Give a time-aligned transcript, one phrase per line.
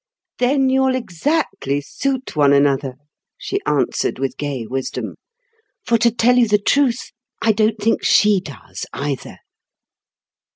[0.39, 2.95] "Then you'll exactly suit one another,"
[3.37, 5.13] she answered with gay wisdom.
[5.85, 9.37] "For, to tell you the truth, I don't think she does either."